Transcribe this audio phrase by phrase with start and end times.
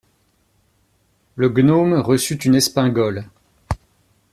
[1.35, 3.25] Le gnome reçut une espingole.